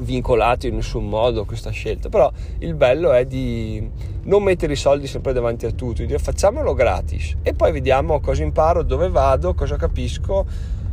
vincolato 0.00 0.66
in 0.66 0.76
nessun 0.76 1.08
modo 1.08 1.44
questa 1.44 1.70
scelta, 1.70 2.08
però 2.08 2.30
il 2.58 2.74
bello 2.74 3.12
è 3.12 3.24
di 3.24 3.88
non 4.24 4.42
mettere 4.42 4.72
i 4.72 4.76
soldi 4.76 5.06
sempre 5.06 5.32
davanti 5.32 5.66
a 5.66 5.70
tutto, 5.70 6.00
di 6.00 6.06
dire 6.06 6.18
facciamolo 6.18 6.74
gratis 6.74 7.36
e 7.42 7.54
poi 7.54 7.72
vediamo 7.72 8.20
cosa 8.20 8.42
imparo, 8.42 8.82
dove 8.82 9.08
vado, 9.08 9.54
cosa 9.54 9.76
capisco 9.76 10.46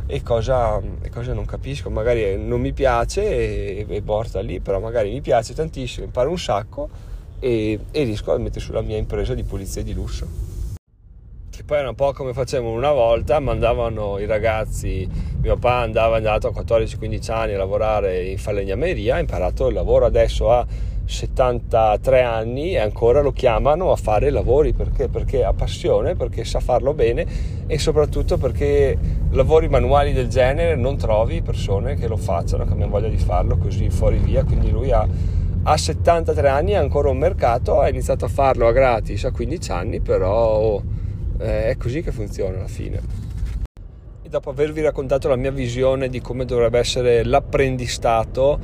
e 0.06 0.22
cosa, 0.22 0.80
e 1.00 1.08
cosa 1.10 1.32
non 1.32 1.44
capisco, 1.44 1.90
magari 1.90 2.36
non 2.36 2.60
mi 2.60 2.72
piace 2.72 3.22
e, 3.22 3.86
e 3.88 4.02
porta 4.02 4.40
lì, 4.40 4.60
però 4.60 4.80
magari 4.80 5.10
mi 5.10 5.20
piace 5.20 5.54
tantissimo, 5.54 6.04
imparo 6.04 6.30
un 6.30 6.38
sacco 6.38 6.88
e, 7.38 7.78
e 7.90 8.02
riesco 8.04 8.32
a 8.32 8.38
mettere 8.38 8.60
sulla 8.60 8.82
mia 8.82 8.96
impresa 8.96 9.34
di 9.34 9.42
pulizia 9.42 9.82
di 9.82 9.94
lusso 9.94 10.51
che 11.62 11.64
poi 11.64 11.78
era 11.78 11.88
un 11.88 11.94
po' 11.94 12.12
come 12.12 12.32
facevamo 12.32 12.72
una 12.72 12.90
volta, 12.90 13.38
mandavano 13.38 14.18
i 14.18 14.26
ragazzi, 14.26 15.08
mio 15.40 15.54
papà 15.56 15.76
andava 15.76 16.16
andato 16.16 16.48
a 16.48 16.50
14-15 16.50 17.30
anni 17.30 17.54
a 17.54 17.58
lavorare 17.58 18.24
in 18.24 18.38
falegnameria, 18.38 19.14
ha 19.14 19.18
imparato 19.20 19.68
il 19.68 19.74
lavoro, 19.74 20.04
adesso 20.04 20.50
ha 20.50 20.66
73 21.04 22.22
anni 22.22 22.72
e 22.72 22.78
ancora 22.78 23.20
lo 23.20 23.32
chiamano 23.32 23.92
a 23.92 23.96
fare 23.96 24.30
lavori 24.30 24.72
perché? 24.72 25.08
Perché 25.08 25.44
ha 25.44 25.52
passione, 25.52 26.16
perché 26.16 26.44
sa 26.44 26.60
farlo 26.60 26.94
bene 26.94 27.26
e 27.66 27.78
soprattutto 27.78 28.38
perché 28.38 28.96
lavori 29.30 29.68
manuali 29.68 30.12
del 30.12 30.28
genere 30.28 30.74
non 30.74 30.96
trovi 30.96 31.42
persone 31.42 31.94
che 31.94 32.08
lo 32.08 32.16
facciano, 32.16 32.64
che 32.64 32.72
abbiano 32.72 32.90
voglia 32.90 33.08
di 33.08 33.18
farlo 33.18 33.56
così 33.56 33.88
fuori 33.90 34.18
via, 34.18 34.44
quindi 34.44 34.70
lui 34.70 34.90
ha 34.90 35.06
a 35.64 35.76
73 35.76 36.48
anni 36.48 36.74
ha 36.74 36.80
ancora 36.80 37.08
un 37.08 37.18
mercato, 37.18 37.78
ha 37.78 37.88
iniziato 37.88 38.24
a 38.24 38.28
farlo 38.28 38.66
a 38.66 38.72
gratis 38.72 39.24
a 39.24 39.30
15 39.30 39.70
anni, 39.70 40.00
però 40.00 40.82
eh, 41.42 41.70
è 41.70 41.76
così 41.76 42.02
che 42.02 42.12
funziona 42.12 42.58
alla 42.58 42.68
fine. 42.68 43.00
E 44.22 44.28
dopo 44.28 44.50
avervi 44.50 44.80
raccontato 44.80 45.28
la 45.28 45.36
mia 45.36 45.50
visione 45.50 46.08
di 46.08 46.20
come 46.20 46.44
dovrebbe 46.44 46.78
essere 46.78 47.24
l'apprendistato, 47.24 48.60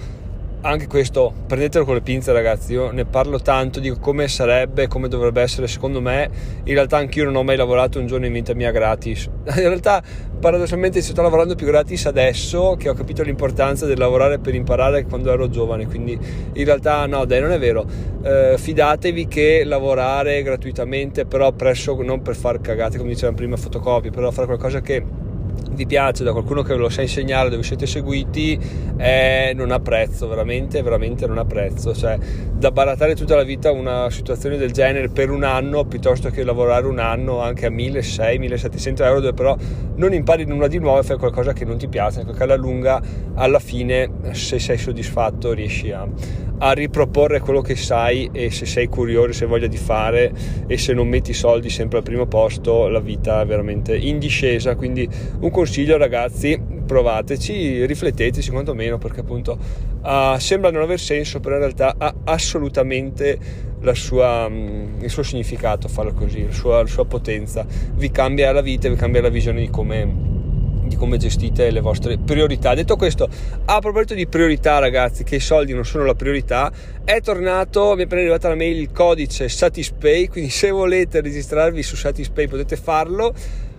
anche 0.61 0.89
questo 0.89 1.33
prendetelo 1.47 1.85
con 1.85 1.95
le 1.95 2.01
pinze 2.01 2.33
ragazzi 2.33 2.73
io 2.73 2.91
ne 2.91 3.05
parlo 3.05 3.39
tanto 3.39 3.79
di 3.79 3.95
come 4.01 4.27
sarebbe 4.27 4.89
come 4.89 5.09
dovrebbe 5.09 5.41
essere 5.41 5.69
secondo 5.69 6.01
me. 6.01 6.29
In 6.65 6.75
realtà 6.75 6.97
anch'io 6.97 7.25
non 7.25 7.37
ho 7.37 7.45
mai 7.45 7.57
lavorato 7.57 7.99
un 8.01 8.07
giorno 8.07 8.27
in 8.27 8.33
vita 8.33 8.55
mia 8.55 8.71
gratis. 8.71 9.27
In 9.47 9.55
realtà 9.55 10.03
paradossalmente 10.41 11.01
sto 11.01 11.23
lavorando 11.23 11.55
più 11.55 11.67
gratis 11.67 12.07
adesso 12.07 12.77
che 12.79 12.89
ho 12.89 12.95
capito 12.95 13.23
l'importanza 13.23 13.87
del 13.87 13.99
lavorare 13.99 14.39
per 14.39 14.55
imparare 14.55 15.05
quando 15.05 15.33
ero 15.33 15.49
giovane 15.49 15.87
quindi 15.87 16.17
in 16.53 16.65
realtà 16.65 17.07
no 17.07 17.25
dai 17.25 17.41
non 17.41 17.53
è 17.53 17.59
vero. 17.59 17.87
Eh, 18.23 18.57
fidatevi 18.59 19.29
che 19.29 19.63
lavorare 19.65 20.43
gratuitamente 20.43 21.25
però 21.25 21.53
presso 21.53 22.01
non 22.03 22.23
per 22.23 22.37
far 22.37 22.61
cagate 22.61 22.99
come 22.99 23.11
dicevamo 23.11 23.37
prima 23.37 23.57
fotocopie 23.57 24.11
però 24.11 24.31
fare 24.31 24.47
qualcosa 24.47 24.81
che 24.81 25.27
vi 25.71 25.87
piace 25.87 26.25
da 26.25 26.33
qualcuno 26.33 26.63
che 26.63 26.75
ve 26.75 26.81
lo 26.81 26.89
sa 26.89 27.03
insegnare 27.03 27.51
dove 27.51 27.63
siete 27.63 27.87
seguiti 27.87 28.59
eh, 28.97 29.53
non 29.55 29.71
ha 29.71 29.79
prezzo 29.79 30.27
veramente 30.27 30.83
veramente 30.83 31.27
non 31.27 31.39
ha 31.39 31.45
prezzo 31.45 31.95
cioè 31.95 32.19
da 32.53 32.71
barattare 32.71 33.15
tutta 33.15 33.37
la 33.37 33.45
vita 33.45 33.71
una 33.71 34.11
situazione 34.11 34.57
del 34.57 34.73
genere 34.73 35.09
per 35.09 35.31
un 35.31 35.45
anno 35.45 35.85
piuttosto 35.85 36.31
che 36.31 36.43
lavorare 36.43 36.87
un 36.87 36.99
anno 36.99 37.41
anche 37.41 37.67
a 37.67 37.71
1600-1700 37.71 39.03
euro 39.03 39.21
dove 39.21 39.35
però 39.35 39.57
non 39.97 40.13
impari 40.13 40.45
nulla 40.45 40.67
di 40.67 40.79
nuovo 40.79 41.01
e 41.01 41.03
fai 41.03 41.17
qualcosa 41.17 41.53
che 41.53 41.65
non 41.65 41.79
ti 41.79 41.89
piace 41.89 42.25
perché 42.25 42.43
alla 42.43 42.57
lunga 42.57 43.01
alla 43.35 43.61
fine 43.61 44.11
se 44.33 44.59
sei 44.59 44.79
soddisfatto 44.79 45.53
riesci 45.53 45.93
a, 45.93 46.07
a 46.59 46.73
riproporre 46.73 47.41
quello 47.41 47.61
che 47.61 47.77
sai 47.77 48.29
e 48.33 48.51
se 48.51 48.67
sei 48.67 48.89
curioso, 48.89 49.33
se 49.33 49.45
hai 49.45 49.51
voglia 49.51 49.67
di 49.67 49.77
fare 49.77 50.33
e 50.67 50.77
se 50.77 50.93
non 50.93 51.09
metti 51.09 51.31
i 51.31 51.35
soldi 51.35 51.71
sempre 51.71 51.99
al 51.99 52.05
primo 52.05 52.27
posto, 52.27 52.89
la 52.89 53.01
vita 53.01 53.41
è 53.41 53.47
veramente 53.47 53.97
in 53.97 54.19
discesa. 54.19 54.75
Quindi 54.75 55.09
un 55.41 55.48
consiglio 55.51 55.97
ragazzi, 55.97 56.61
provateci, 56.87 57.85
rifletteteci 57.87 58.51
quantomeno 58.51 58.99
perché 58.99 59.21
appunto 59.21 59.59
uh, 60.03 60.39
sembra 60.39 60.71
non 60.71 60.83
aver 60.83 60.99
senso, 60.99 61.41
però 61.41 61.57
in 61.57 61.61
realtà 61.61 61.95
ha 61.99 62.15
assolutamente 62.25 63.39
sua, 63.93 64.47
um, 64.47 64.97
il 65.01 65.11
suo 65.11 65.23
significato 65.23 65.89
farlo 65.89 66.13
così, 66.13 66.47
la 66.47 66.53
sua, 66.53 66.83
la 66.83 66.89
sua 66.89 67.05
potenza. 67.05 67.67
Vi 67.95 68.11
cambia 68.11 68.53
la 68.53 68.63
vita, 68.63 68.89
vi 68.89 68.97
cambia 68.97 69.23
la 69.23 69.29
visione 69.29 69.61
di 69.61 69.71
come 69.71 70.27
come 70.97 71.17
gestite 71.17 71.71
le 71.71 71.81
vostre 71.81 72.19
priorità. 72.19 72.75
Detto 72.75 72.97
questo, 72.97 73.29
a 73.65 73.79
proposito 73.79 74.15
di 74.15 74.27
priorità, 74.27 74.79
ragazzi, 74.79 75.23
che 75.23 75.37
i 75.37 75.41
soldi 75.41 75.73
non 75.73 75.85
sono 75.85 76.05
la 76.05 76.15
priorità, 76.15 76.73
è 77.05 77.21
tornato, 77.21 77.95
mi 77.95 78.03
è 78.03 78.05
appena 78.05 78.23
arrivata 78.23 78.49
la 78.49 78.55
mail 78.55 78.79
il 78.79 78.91
codice 78.91 79.49
Satispay, 79.49 80.27
quindi 80.27 80.51
se 80.51 80.71
volete 80.71 81.21
registrarvi 81.21 81.83
su 81.83 81.95
Satispay 81.95 82.49
potete 82.49 82.77
farlo 82.77 83.35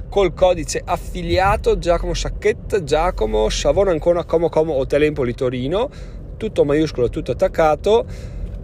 col 0.10 0.34
codice 0.34 0.82
affiliato 0.84 1.78
Giacomo 1.78 2.14
Sacchetta, 2.14 2.84
Giacomo 2.84 3.48
Savona 3.50 3.92
Ancona 3.92 4.26
Como 4.26 4.50
Como 4.50 4.74
Hotel 4.74 5.04
Empoli 5.04 5.34
Torino, 5.34 5.90
tutto 6.36 6.66
maiuscolo, 6.66 7.10
tutto 7.10 7.32
attaccato. 7.32 8.06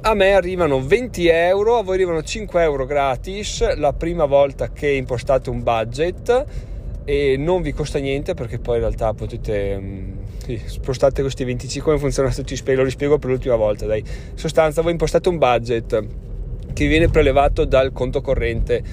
A 0.01 0.13
me 0.13 0.33
arrivano 0.33 0.85
20 0.85 1.27
euro, 1.27 1.77
a 1.77 1.83
voi 1.83 1.95
arrivano 1.95 2.21
5 2.21 2.61
euro 2.61 2.85
gratis 2.85 3.75
la 3.75 3.93
prima 3.93 4.25
volta 4.25 4.71
che 4.71 4.89
impostate 4.89 5.49
un 5.49 5.63
budget 5.63 6.45
e 7.05 7.37
non 7.37 7.61
vi 7.61 7.71
costa 7.71 7.99
niente 7.99 8.33
perché 8.33 8.57
poi 8.57 8.75
in 8.75 8.81
realtà 8.81 9.13
potete 9.13 9.77
mm, 9.79 10.11
sì, 10.43 10.59
spostate 10.65 11.21
questi 11.21 11.43
25 11.43 11.91
come 11.91 12.01
funziona 12.01 12.31
tutti 12.31 12.59
lo 12.73 12.83
rispiego 12.83 13.19
per 13.19 13.29
l'ultima 13.29 13.55
volta 13.55 13.85
dai 13.85 13.99
in 13.99 14.37
sostanza 14.37 14.81
voi 14.81 14.91
impostate 14.91 15.29
un 15.29 15.37
budget 15.37 16.03
che 16.73 16.87
viene 16.87 17.07
prelevato 17.07 17.63
dal 17.65 17.91
conto 17.93 18.21
corrente 18.21 18.83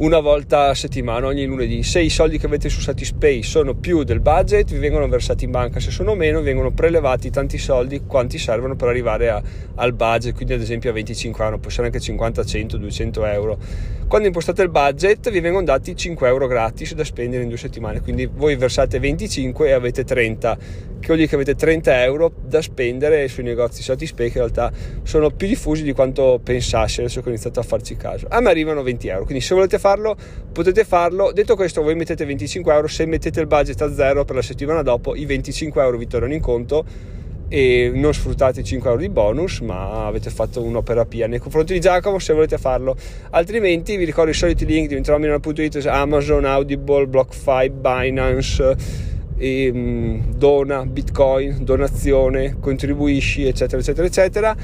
una 0.00 0.18
volta 0.20 0.68
a 0.68 0.74
settimana, 0.74 1.26
ogni 1.26 1.44
lunedì. 1.44 1.82
Se 1.82 2.00
i 2.00 2.08
soldi 2.08 2.38
che 2.38 2.46
avete 2.46 2.70
su 2.70 2.80
Satispay 2.80 3.42
sono 3.42 3.74
più 3.74 4.02
del 4.02 4.20
budget, 4.20 4.70
vi 4.70 4.78
vengono 4.78 5.06
versati 5.08 5.44
in 5.44 5.50
banca, 5.50 5.78
se 5.78 5.90
sono 5.90 6.14
meno, 6.14 6.40
vengono 6.40 6.70
prelevati 6.70 7.30
tanti 7.30 7.58
soldi 7.58 8.02
quanti 8.06 8.38
servono 8.38 8.76
per 8.76 8.88
arrivare 8.88 9.28
a, 9.28 9.42
al 9.74 9.92
budget, 9.92 10.34
quindi 10.34 10.54
ad 10.54 10.62
esempio 10.62 10.88
a 10.88 10.94
25 10.94 11.44
euro, 11.44 11.58
può 11.58 11.68
essere 11.68 11.86
anche 11.88 12.00
50, 12.00 12.44
100, 12.44 12.76
200 12.78 13.26
euro. 13.26 13.58
Quando 14.10 14.26
impostate 14.26 14.62
il 14.62 14.70
budget, 14.70 15.30
vi 15.30 15.38
vengono 15.38 15.64
dati 15.64 15.94
5 15.94 16.26
euro 16.26 16.48
gratis 16.48 16.94
da 16.94 17.04
spendere 17.04 17.44
in 17.44 17.48
due 17.48 17.56
settimane, 17.56 18.00
quindi 18.00 18.26
voi 18.26 18.56
versate 18.56 18.98
25 18.98 19.68
e 19.68 19.70
avete 19.70 20.02
30, 20.02 20.56
che 20.98 21.06
vuol 21.06 21.18
dire 21.18 21.28
che 21.28 21.36
avete 21.36 21.54
30 21.54 22.02
euro 22.02 22.32
da 22.42 22.60
spendere 22.60 23.28
sui 23.28 23.44
negozi 23.44 23.84
Satispay, 23.84 24.32
che 24.32 24.38
in 24.38 24.50
realtà 24.50 24.72
sono 25.04 25.30
più 25.30 25.46
diffusi 25.46 25.84
di 25.84 25.92
quanto 25.92 26.40
pensassi 26.42 26.98
adesso 26.98 27.20
che 27.20 27.28
ho 27.28 27.30
iniziato 27.30 27.60
a 27.60 27.62
farci 27.62 27.94
caso. 27.94 28.26
A 28.28 28.40
me 28.40 28.50
arrivano 28.50 28.82
20 28.82 29.06
euro, 29.06 29.24
quindi 29.26 29.44
se 29.44 29.54
volete 29.54 29.78
farlo, 29.78 30.16
potete 30.50 30.84
farlo. 30.84 31.30
Detto 31.30 31.54
questo, 31.54 31.80
voi 31.80 31.94
mettete 31.94 32.24
25 32.24 32.74
euro, 32.74 32.88
se 32.88 33.06
mettete 33.06 33.38
il 33.38 33.46
budget 33.46 33.80
a 33.80 33.94
zero 33.94 34.24
per 34.24 34.34
la 34.34 34.42
settimana 34.42 34.82
dopo, 34.82 35.14
i 35.14 35.24
25 35.24 35.80
euro 35.80 35.96
vi 35.96 36.08
tornano 36.08 36.34
in 36.34 36.40
conto 36.40 36.84
e 37.52 37.90
non 37.92 38.14
sfruttate 38.14 38.60
i 38.60 38.64
5 38.64 38.88
euro 38.88 39.02
di 39.02 39.08
bonus 39.08 39.58
ma 39.58 40.06
avete 40.06 40.30
fatto 40.30 40.62
un'opera 40.62 41.04
pia 41.04 41.26
nei 41.26 41.40
confronti 41.40 41.72
di 41.72 41.80
Giacomo 41.80 42.20
se 42.20 42.32
volete 42.32 42.58
farlo. 42.58 42.96
Altrimenti 43.30 43.96
vi 43.96 44.04
ricordo 44.04 44.30
i 44.30 44.34
soliti 44.34 44.64
link 44.64 44.86
diventerò.it 44.86 45.86
Amazon, 45.86 46.44
Audible, 46.44 47.08
BlockFi, 47.08 47.70
Binance 47.70 48.76
e, 49.36 49.68
um, 49.68 50.32
dona, 50.32 50.86
bitcoin, 50.86 51.64
donazione, 51.64 52.56
contribuisci 52.60 53.44
eccetera 53.44 53.80
eccetera 53.82 54.06
eccetera. 54.06 54.56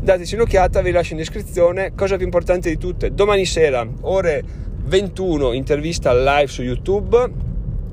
Dateci 0.00 0.34
un'occhiata 0.34 0.82
vi 0.82 0.90
lascio 0.90 1.12
in 1.12 1.18
descrizione. 1.18 1.92
Cosa 1.94 2.16
più 2.16 2.24
importante 2.24 2.68
di 2.68 2.76
tutte 2.76 3.14
domani 3.14 3.46
sera 3.46 3.86
ore 4.00 4.42
21 4.82 5.52
intervista 5.52 6.12
live 6.12 6.48
su 6.48 6.62
youtube. 6.62 7.50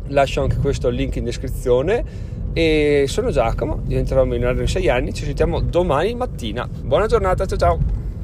Lascio 0.08 0.42
anche 0.42 0.56
questo 0.56 0.90
link 0.90 1.18
in 1.18 1.24
descrizione 1.24 2.29
e 2.54 3.06
sono 3.08 3.32
Giacomo, 3.32 3.82
diventerò 3.84 4.26
milionario 4.26 4.62
in 4.62 4.68
6 4.68 4.90
anni, 4.90 5.14
ci 5.14 5.26
sentiamo 5.26 5.60
domani 5.60 6.16
mattina. 6.16 6.68
Buona 6.68 7.08
giornata, 7.08 7.46
ciao 7.46 7.58
ciao! 7.58 7.80